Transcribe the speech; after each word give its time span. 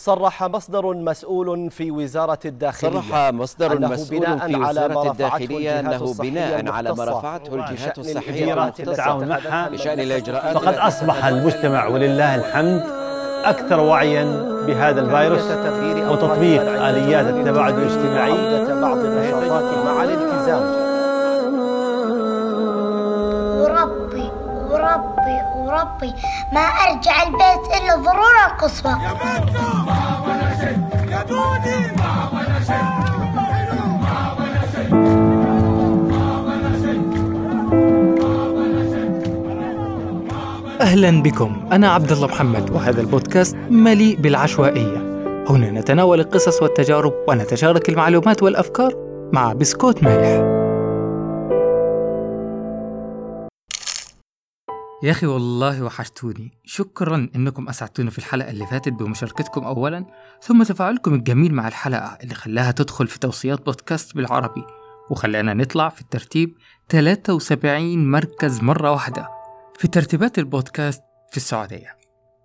صرح 0.00 0.42
مصدر 0.44 0.94
مسؤول 0.94 1.70
في 1.70 1.90
وزارة 1.90 2.38
الداخلية 2.44 2.90
صرح 2.92 3.30
مصدر 3.32 3.78
مسؤول 3.78 4.40
في 4.40 4.56
وزارة 4.56 5.10
الداخلية 5.10 5.80
أنه 5.80 6.14
بناء 6.14 6.68
على 6.72 6.92
ما 6.94 7.04
رفعته 7.04 7.54
الجهات 7.54 7.98
الصحية. 7.98 8.70
التعاون 8.80 9.28
معها 9.28 9.68
بشأن 9.68 10.00
الإجراءات 10.00 10.56
فقد 10.58 10.74
أصبح 10.74 11.24
المجتمع 11.24 11.86
ولله 11.86 12.34
الحمد 12.34 12.82
أكثر 13.44 13.80
وعيا 13.80 14.24
بهذا 14.66 15.00
الفيروس 15.00 15.44
وتطبيق 16.10 16.62
آليات 16.62 17.26
التباعد 17.26 17.78
الاجتماعي 17.78 18.64
بعض 18.80 18.98
النشاطات 18.98 19.84
مع 19.84 20.04
الالتزام. 20.04 20.89
وربي 24.90 25.40
وربي 25.56 26.14
ما 26.52 26.60
أرجع 26.60 27.22
البيت 27.22 27.82
إلا 27.82 27.96
ضرورة 27.96 28.46
قصوى 28.60 28.96
أهلا 40.80 41.22
بكم. 41.22 41.68
أنا 41.72 41.88
عبد 41.90 42.12
الله 42.12 42.26
محمد 42.26 42.70
وهذا 42.70 43.00
البودكاست 43.00 43.56
مليء 43.70 44.16
بالعشوائية. 44.20 44.96
هنا 45.48 45.70
نتناول 45.70 46.20
القصص 46.20 46.62
والتجارب 46.62 47.12
ونتشارك 47.28 47.88
المعلومات 47.88 48.42
والأفكار 48.42 48.92
مع 49.32 49.52
بسكوت 49.52 50.02
مالح 50.02 50.59
يا 55.02 55.10
أخي 55.10 55.26
والله 55.26 55.82
وحشتوني. 55.82 56.52
شكرا 56.64 57.28
أنكم 57.36 57.68
أسعدتونا 57.68 58.10
في 58.10 58.18
الحلقة 58.18 58.50
اللي 58.50 58.66
فاتت 58.66 58.92
بمشاركتكم 58.92 59.64
أولا 59.64 60.06
ثم 60.42 60.62
تفاعلكم 60.62 61.14
الجميل 61.14 61.54
مع 61.54 61.68
الحلقة 61.68 62.18
اللي 62.22 62.34
خلاها 62.34 62.70
تدخل 62.70 63.06
في 63.06 63.18
توصيات 63.18 63.66
بودكاست 63.66 64.16
بالعربي. 64.16 64.64
وخلانا 65.10 65.54
نطلع 65.54 65.88
في 65.88 66.00
الترتيب 66.00 66.54
73 66.88 68.10
مركز 68.10 68.62
مرة 68.62 68.92
واحدة 68.92 69.28
في 69.78 69.88
ترتيبات 69.88 70.38
البودكاست 70.38 71.02
في 71.30 71.36
السعودية. 71.36 71.96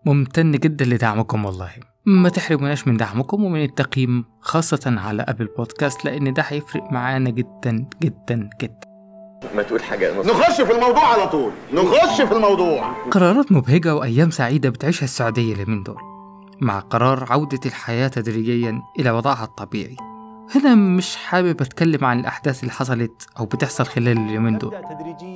ممتن 0.05 0.51
جدا 0.51 0.85
لدعمكم 0.85 1.45
والله. 1.45 1.71
ما 2.05 2.29
تحرموناش 2.29 2.87
من 2.87 2.97
دعمكم 2.97 3.43
ومن 3.43 3.63
التقييم 3.63 4.25
خاصة 4.41 4.95
على 4.97 5.23
أبل 5.27 5.49
بودكاست 5.57 6.05
لأن 6.05 6.33
ده 6.33 6.43
هيفرق 6.47 6.91
معانا 6.91 7.29
جدا 7.29 7.85
جدا 8.03 8.49
جدا. 8.61 8.84
ما 9.55 9.63
تقول 9.63 9.83
حاجة 9.83 10.21
نخش 10.21 10.61
في 10.61 10.71
الموضوع 10.71 11.03
على 11.07 11.27
طول. 11.27 11.51
نخش 11.73 12.21
في 12.21 12.31
الموضوع. 12.31 12.91
قرارات 13.11 13.51
مبهجة 13.51 13.95
وأيام 13.95 14.31
سعيدة 14.31 14.69
بتعيشها 14.69 15.03
السعودية 15.03 15.53
اليومين 15.53 15.83
دول؟ 15.83 15.97
مع 16.61 16.79
قرار 16.79 17.25
عودة 17.29 17.59
الحياة 17.65 18.07
تدريجيا 18.07 18.81
إلى 18.99 19.11
وضعها 19.11 19.43
الطبيعي. 19.43 19.95
هنا 20.55 20.75
مش 20.75 21.15
حابب 21.15 21.61
أتكلم 21.61 22.05
عن 22.05 22.19
الأحداث 22.19 22.59
اللي 22.59 22.71
حصلت 22.71 23.27
أو 23.39 23.45
بتحصل 23.45 23.85
خلال 23.85 24.17
اليومين 24.17 24.57
دول. 24.57 24.75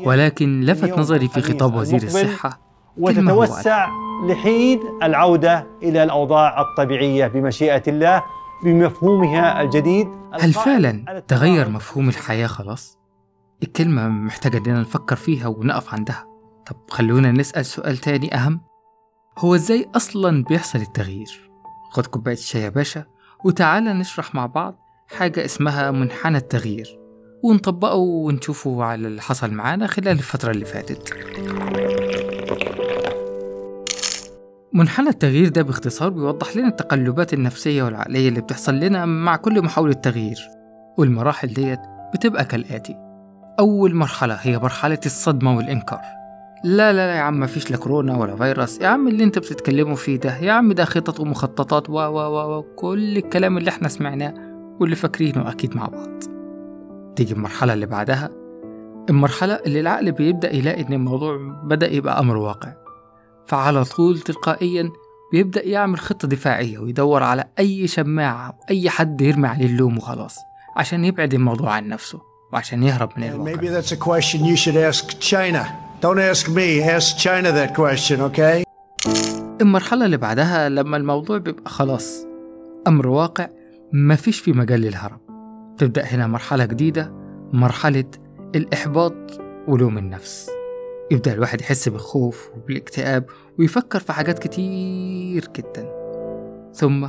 ولكن 0.06 0.62
لفت 0.62 0.98
نظري 0.98 1.28
في 1.28 1.42
خطاب 1.42 1.76
وزير 1.76 2.04
الصحة 2.04 2.60
وتتوسع 2.98 3.90
لحين 4.28 4.80
العودة 5.04 5.68
إلى 5.84 6.04
الأوضاع 6.04 6.62
الطبيعية 6.62 7.28
بمشيئة 7.28 7.84
الله 7.88 8.24
بمفهومها 8.64 9.62
الجديد. 9.62 10.08
هل 10.40 10.54
فعلا 10.54 11.24
تغير 11.28 11.70
مفهوم 11.70 12.10
الحياة 12.10 12.48
خلاص؟ 12.48 12.99
الكلمة 13.64 14.08
محتاجة 14.08 14.58
إننا 14.58 14.82
نفكر 14.82 15.16
فيها 15.16 15.48
ونقف 15.48 15.94
عندها. 15.94 16.26
طب 16.68 16.76
خلونا 16.90 17.32
نسأل 17.32 17.66
سؤال 17.66 17.98
تاني 17.98 18.36
أهم. 18.36 18.62
هو 19.38 19.56
إزاي 19.56 19.90
أصلا 19.96 20.44
بيحصل 20.44 20.80
التغيير؟ 20.80 21.52
خد 21.92 22.06
كوباية 22.06 22.36
الشاي 22.36 22.62
يا 22.62 22.70
باشا 22.70 23.06
وتعالى 23.46 23.94
نشرح 23.94 24.36
مع 24.36 24.46
بعض 24.46 24.80
حاجة 25.18 25.46
اسمها 25.46 25.92
منحنى 25.92 26.38
التغيير. 26.38 27.00
ونطبقه 27.44 27.96
ونشوفه 27.96 28.84
على 28.84 29.08
اللي 29.08 29.22
حصل 29.22 29.52
معانا 29.52 29.88
خلال 29.88 30.08
الفترة 30.08 30.52
اللي 30.52 30.66
فاتت. 30.66 31.14
منحنى 34.74 35.10
التغيير 35.10 35.50
ده 35.50 35.62
باختصار 35.62 36.10
بيوضح 36.10 36.58
لنا 36.58 36.68
التقلبات 36.68 37.34
النفسية 37.34 37.84
والعقلية 37.84 38.30
اللي 38.30 38.42
بتحصل 38.42 38.76
لنا 38.76 39.06
مع 39.06 39.36
كل 39.36 39.62
محاولة 39.62 39.94
تغيير. 39.94 40.40
والمراحل 40.98 41.48
ديت 41.48 41.80
بتبقى 42.14 42.46
كالآتي. 42.46 43.09
أول 43.60 43.96
مرحلة 43.96 44.34
هي 44.34 44.60
مرحلة 44.60 45.00
الصدمة 45.06 45.58
والإنكار. 45.58 46.02
لا 46.64 46.94
لا 46.94 47.08
لا 47.08 47.16
يا 47.16 47.22
عم 47.22 47.40
مفيش 47.40 47.72
لا 47.72 47.78
كورونا 47.78 48.18
ولا 48.18 48.36
فيروس. 48.36 48.82
يا 48.82 48.88
عم 48.88 49.08
اللي 49.08 49.24
انت 49.24 49.40
بتتكلموا 49.40 49.96
فيه 49.96 50.20
ده 50.20 50.38
يا 50.38 50.52
عم 50.52 50.74
ده 50.74 50.86
خطط 50.86 51.20
ومخططات 51.20 51.90
و 51.90 51.94
و 51.94 52.58
و 52.58 52.64
كل 52.76 53.18
الكلام 53.18 53.58
اللي 53.58 53.70
إحنا 53.70 53.88
سمعناه 53.88 54.34
واللي 54.80 54.96
فاكرينه 54.96 55.52
أكيد 55.52 55.76
مع 55.76 55.88
بعض. 55.88 56.10
تيجي 57.16 57.34
المرحلة 57.34 57.74
اللي 57.74 57.86
بعدها؟ 57.86 58.30
المرحلة 59.10 59.54
اللي 59.54 59.80
العقل 59.80 60.12
بيبدأ 60.12 60.56
يلاقي 60.56 60.82
إن 60.88 60.94
الموضوع 60.94 61.38
بدأ 61.64 61.94
يبقى 61.94 62.20
أمر 62.20 62.38
واقع. 62.38 62.74
فعلى 63.48 63.84
طول 63.84 64.20
تلقائيا 64.20 64.90
بيبدأ 65.32 65.66
يعمل 65.66 66.00
خطة 66.00 66.28
دفاعية 66.28 66.78
ويدور 66.80 67.24
على 67.24 67.46
أي 67.60 67.88
شماعة 67.88 68.58
وأي 68.62 68.90
حد 68.90 69.22
يرمي 69.22 69.48
عليه 69.48 69.66
اللوم 69.66 69.98
وخلاص 69.98 70.38
عشان 70.78 71.06
يبعد 71.06 71.34
الموضوع 71.34 71.72
عن 71.72 71.88
نفسه. 71.88 72.29
وعشان 72.54 72.84
يهرب 72.84 73.10
من 73.18 73.24
الواقع 73.24 73.54
maybe 73.54 73.66
that's 73.66 73.92
a 73.92 73.98
question 73.98 74.40
you 74.40 74.58
should 74.58 74.78
ask 74.78 75.20
China. 75.20 75.64
Don't 76.02 76.20
ask 76.34 76.48
me, 76.48 76.82
ask 76.98 77.18
China 77.18 77.52
that 77.52 77.76
question, 77.76 78.20
okay? 78.22 78.64
المرحلة 79.62 80.06
اللي 80.06 80.18
بعدها 80.18 80.70
لما 80.70 80.98
الموضوع 80.98 81.38
بيبقى 81.38 81.70
خلاص 81.72 82.26
أمر 82.88 83.08
واقع 83.08 83.48
مفيش 83.94 84.40
في 84.40 84.52
مجال 84.54 84.82
للهرب 84.82 85.20
تبدأ 85.78 86.02
هنا 86.04 86.28
مرحلة 86.28 86.66
جديدة 86.66 87.12
مرحلة 87.54 88.06
الإحباط 88.56 89.42
ولوم 89.68 89.98
النفس 89.98 90.50
يبدأ 91.12 91.34
الواحد 91.34 91.62
يحس 91.62 91.90
بالخوف 91.90 92.50
وبالاكتئاب 92.58 93.26
ويفكر 93.60 94.00
في 94.00 94.14
حاجات 94.14 94.40
كتير 94.40 95.48
جدا 95.56 95.90
ثم 96.74 97.08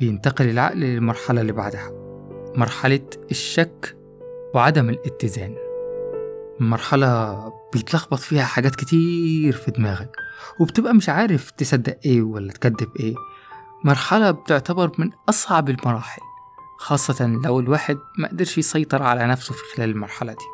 بينتقل 0.00 0.48
العقل 0.50 0.78
للمرحلة 0.80 1.40
اللي 1.40 1.52
بعدها 1.52 1.90
مرحلة 2.56 3.00
الشك 3.30 3.96
وعدم 4.54 4.88
الاتزان. 4.88 5.56
مرحلة 6.60 7.52
بيتلخبط 7.72 8.18
فيها 8.18 8.44
حاجات 8.44 8.76
كتير 8.76 9.52
في 9.52 9.70
دماغك 9.70 10.16
وبتبقى 10.60 10.94
مش 10.94 11.08
عارف 11.08 11.50
تصدق 11.50 11.98
إيه 12.04 12.22
ولا 12.22 12.52
تكذب 12.52 12.96
إيه. 13.00 13.14
مرحلة 13.84 14.30
بتعتبر 14.30 14.92
من 14.98 15.10
أصعب 15.28 15.70
المراحل 15.70 16.22
خاصة 16.78 17.26
لو 17.26 17.60
الواحد 17.60 17.98
ما 18.18 18.28
قدرش 18.28 18.58
يسيطر 18.58 19.02
على 19.02 19.26
نفسه 19.26 19.54
في 19.54 19.60
خلال 19.76 19.90
المرحلة 19.90 20.32
دي. 20.32 20.44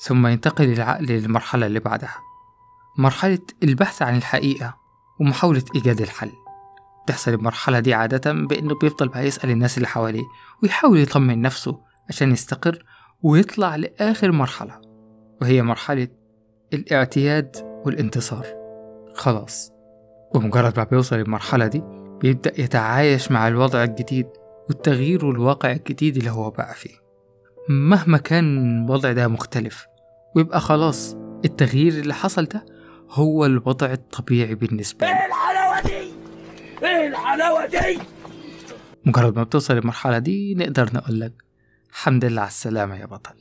ثم 0.00 0.26
ينتقل 0.26 0.72
العقل 0.72 1.04
للمرحلة 1.04 1.66
اللي 1.66 1.80
بعدها. 1.80 2.16
مرحلة 2.98 3.38
البحث 3.62 4.02
عن 4.02 4.16
الحقيقة 4.16 4.76
ومحاولة 5.20 5.62
إيجاد 5.74 6.00
الحل. 6.00 6.32
تحصل 7.06 7.30
المرحلة 7.34 7.80
دي 7.80 7.94
عادة 7.94 8.32
بإنه 8.32 8.74
بيفضل 8.74 9.08
بقى 9.08 9.26
يسأل 9.26 9.50
الناس 9.50 9.76
اللي 9.76 9.88
حواليه 9.88 10.24
ويحاول 10.62 10.98
يطمن 10.98 11.42
نفسه 11.42 11.80
عشان 12.08 12.32
يستقر 12.32 12.84
ويطلع 13.22 13.76
لآخر 13.76 14.32
مرحلة 14.32 14.80
وهي 15.42 15.62
مرحلة 15.62 16.08
الاعتياد 16.72 17.56
والانتصار. 17.86 18.46
خلاص 19.14 19.72
بمجرد 20.34 20.78
ما 20.78 20.84
بيوصل 20.84 21.16
للمرحلة 21.16 21.66
دي 21.66 21.82
بيبدأ 22.20 22.60
يتعايش 22.60 23.30
مع 23.30 23.48
الوضع 23.48 23.84
الجديد 23.84 24.26
والتغيير 24.68 25.24
والواقع 25.26 25.72
الجديد 25.72 26.16
اللي 26.16 26.30
هو 26.30 26.50
بقى 26.50 26.74
فيه. 26.74 26.94
مهما 27.68 28.18
كان 28.18 28.84
الوضع 28.84 29.12
ده 29.12 29.28
مختلف 29.28 29.86
ويبقى 30.36 30.60
خلاص 30.60 31.16
التغيير 31.44 31.92
اللي 31.92 32.14
حصل 32.14 32.44
ده 32.44 32.66
هو 33.10 33.46
الوضع 33.46 33.92
الطبيعي 33.92 34.54
بالنسبة 34.54 35.06
له 35.06 35.12
مجرد 39.04 39.36
ما 39.36 39.42
بتوصل 39.42 39.74
للمرحلة 39.74 40.18
دي 40.18 40.54
نقدر 40.54 40.90
نقول 40.94 41.20
لك 41.20 41.32
الحمد 41.92 42.24
لله 42.24 42.40
على 42.40 42.48
السلامة 42.48 42.96
يا 42.96 43.06
بطل. 43.06 43.34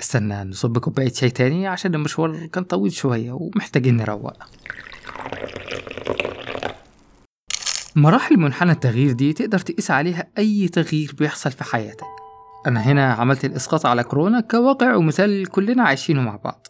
استنى 0.00 0.44
نصب 0.44 0.78
كوباية 0.78 1.12
شاي 1.12 1.30
تاني 1.30 1.66
عشان 1.66 1.94
المشوار 1.94 2.46
كان 2.46 2.64
طويل 2.64 2.92
شوية 2.92 3.32
ومحتاجين 3.32 3.96
نروق. 3.96 4.32
مراحل 7.96 8.36
منحنى 8.36 8.72
التغيير 8.72 9.12
دي 9.12 9.32
تقدر 9.32 9.58
تقيس 9.58 9.90
عليها 9.90 10.28
أي 10.38 10.68
تغيير 10.68 11.14
بيحصل 11.18 11.50
في 11.50 11.64
حياتك. 11.64 12.06
أنا 12.66 12.80
هنا 12.80 13.12
عملت 13.12 13.44
الإسقاط 13.44 13.86
على 13.86 14.04
كورونا 14.04 14.40
كواقع 14.40 14.94
ومثال 14.94 15.46
كلنا 15.46 15.82
عايشينه 15.82 16.20
مع 16.20 16.36
بعض. 16.36 16.66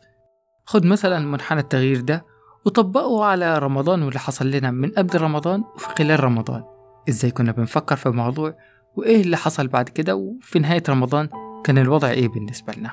خد 0.65 0.87
مثلا 0.87 1.19
منحنى 1.19 1.61
التغيير 1.61 2.01
ده 2.01 2.25
وطبقه 2.67 3.25
على 3.25 3.59
رمضان 3.59 4.03
واللي 4.03 4.19
حصل 4.19 4.51
لنا 4.51 4.71
من 4.71 4.91
قبل 4.91 5.21
رمضان 5.21 5.65
وفي 5.75 5.89
خلال 5.99 6.25
رمضان. 6.25 6.65
إزاي 7.09 7.31
كنا 7.31 7.53
بنفكر 7.53 7.97
في 7.97 8.07
الموضوع 8.07 8.55
وإيه 8.97 9.21
اللي 9.23 9.37
حصل 9.37 9.69
بعد 9.69 9.89
كده؟ 9.89 10.15
وفي 10.17 10.59
نهاية 10.59 10.83
رمضان 10.89 11.29
كان 11.65 11.79
الوضع 11.79 12.11
إيه 12.11 12.29
بالنسبة 12.29 12.73
لنا؟ 12.73 12.91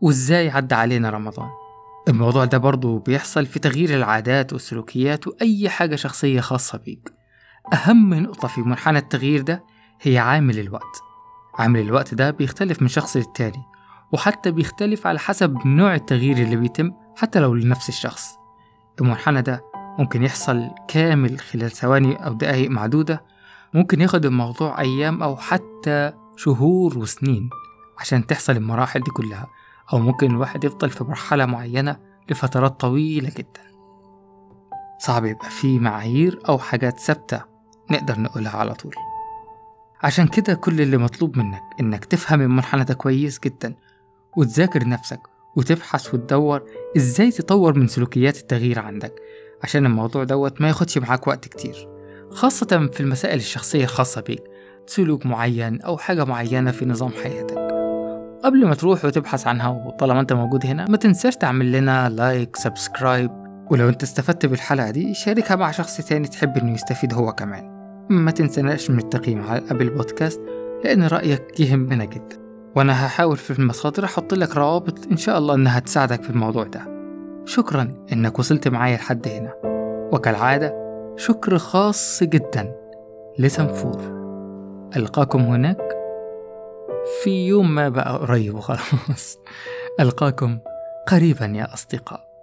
وإزاي 0.00 0.50
عدى 0.50 0.74
علينا 0.74 1.10
رمضان؟ 1.10 1.48
الموضوع 2.08 2.44
ده 2.44 2.58
برضه 2.58 2.98
بيحصل 2.98 3.46
في 3.46 3.58
تغيير 3.58 3.96
العادات 3.96 4.52
والسلوكيات 4.52 5.26
وأي 5.26 5.68
حاجة 5.68 5.96
شخصية 5.96 6.40
خاصة 6.40 6.78
بيك. 6.78 7.12
أهم 7.72 8.14
نقطة 8.14 8.48
في 8.48 8.60
منحنى 8.60 8.98
التغيير 8.98 9.42
ده 9.42 9.64
هي 10.00 10.18
عامل 10.18 10.58
الوقت. 10.58 11.02
عامل 11.58 11.80
الوقت 11.80 12.14
ده 12.14 12.30
بيختلف 12.30 12.82
من 12.82 12.88
شخص 12.88 13.16
للتاني 13.16 13.62
وحتى 14.12 14.50
بيختلف 14.50 15.06
على 15.06 15.18
حسب 15.18 15.66
نوع 15.66 15.94
التغيير 15.94 16.36
اللي 16.36 16.56
بيتم 16.56 16.92
حتى 17.16 17.40
لو 17.40 17.54
لنفس 17.54 17.88
الشخص. 17.88 18.36
المنحنى 19.00 19.42
ده 19.42 19.64
ممكن 19.98 20.22
يحصل 20.22 20.70
كامل 20.88 21.40
خلال 21.40 21.70
ثواني 21.70 22.26
أو 22.26 22.32
دقايق 22.32 22.70
معدودة 22.70 23.22
ممكن 23.74 24.00
ياخد 24.00 24.24
الموضوع 24.26 24.80
أيام 24.80 25.22
أو 25.22 25.36
حتى 25.36 26.12
شهور 26.36 26.98
وسنين 26.98 27.50
عشان 27.98 28.26
تحصل 28.26 28.52
المراحل 28.56 29.00
دي 29.00 29.10
كلها 29.10 29.46
أو 29.92 29.98
ممكن 29.98 30.30
الواحد 30.30 30.64
يفضل 30.64 30.90
في 30.90 31.04
مرحلة 31.04 31.46
معينة 31.46 31.96
لفترات 32.30 32.80
طويلة 32.80 33.30
جدا. 33.36 33.60
صعب 34.98 35.24
يبقى 35.24 35.50
في 35.50 35.78
معايير 35.78 36.38
أو 36.48 36.58
حاجات 36.58 36.98
ثابتة 37.00 37.42
نقدر 37.90 38.20
نقولها 38.20 38.56
على 38.56 38.74
طول. 38.74 38.94
عشان 40.02 40.26
كده 40.28 40.54
كل 40.54 40.80
اللي 40.80 40.96
مطلوب 40.96 41.38
منك 41.38 41.62
إنك 41.80 42.04
تفهم 42.04 42.40
المنحنى 42.40 42.84
ده 42.84 42.94
كويس 42.94 43.40
جدا 43.40 43.74
وتذاكر 44.36 44.88
نفسك 44.88 45.20
وتبحث 45.56 46.14
وتدور 46.14 46.62
إزاي 46.96 47.30
تطور 47.30 47.78
من 47.78 47.86
سلوكيات 47.88 48.36
التغيير 48.36 48.78
عندك 48.78 49.14
عشان 49.62 49.86
الموضوع 49.86 50.24
دوت 50.24 50.60
ما 50.60 50.68
ياخدش 50.68 50.98
معاك 50.98 51.26
وقت 51.26 51.48
كتير. 51.48 51.93
خاصة 52.34 52.88
في 52.92 53.00
المسائل 53.00 53.36
الشخصية 53.36 53.84
الخاصة 53.84 54.20
بيك 54.20 54.42
سلوك 54.86 55.26
معين 55.26 55.80
أو 55.80 55.96
حاجة 55.98 56.24
معينة 56.24 56.70
في 56.70 56.86
نظام 56.86 57.10
حياتك. 57.22 57.58
قبل 58.44 58.66
ما 58.66 58.74
تروح 58.74 59.04
وتبحث 59.04 59.46
عنها 59.46 59.68
وطالما 59.68 60.20
أنت 60.20 60.32
موجود 60.32 60.66
هنا 60.66 60.88
ما 60.88 60.96
تنساش 60.96 61.36
تعمل 61.36 61.72
لنا 61.72 62.08
like 62.08 62.56
subscribe 62.56 63.30
ولو 63.70 63.88
أنت 63.88 64.02
استفدت 64.02 64.46
بالحلقة 64.46 64.90
دي 64.90 65.14
شاركها 65.14 65.56
مع 65.56 65.70
شخص 65.70 65.96
تاني 65.96 66.28
تحب 66.28 66.56
إنه 66.58 66.74
يستفيد 66.74 67.14
هو 67.14 67.32
كمان. 67.32 67.70
ما 68.10 68.30
تنسناش 68.30 68.90
من 68.90 68.98
التقييم 68.98 69.42
على 69.42 69.62
أبل 69.70 69.90
بودكاست 69.90 70.40
لأن 70.84 71.02
رأيك 71.02 71.60
يهمنا 71.60 72.04
جدا. 72.04 72.38
وأنا 72.76 73.06
هحاول 73.06 73.36
في 73.36 73.58
المصادر 73.58 74.04
أحط 74.04 74.34
لك 74.34 74.56
روابط 74.56 75.06
إن 75.10 75.16
شاء 75.16 75.38
الله 75.38 75.54
إنها 75.54 75.80
تساعدك 75.80 76.22
في 76.22 76.30
الموضوع 76.30 76.64
ده. 76.64 76.86
شكرا 77.44 77.94
إنك 78.12 78.38
وصلت 78.38 78.68
معايا 78.68 78.96
لحد 78.96 79.28
هنا. 79.28 79.52
وكالعادة 80.12 80.83
شكر 81.16 81.58
خاص 81.58 82.22
جدا 82.22 82.76
لسنفور. 83.38 84.00
ألقاكم 84.96 85.40
هناك 85.40 85.96
في 87.22 87.46
يوم 87.46 87.74
ما 87.74 87.88
بقى 87.88 88.16
قريب 88.18 88.54
وخلاص 88.54 89.38
ألقاكم 90.00 90.58
قريبا 91.08 91.46
يا 91.46 91.74
أصدقاء. 91.74 92.33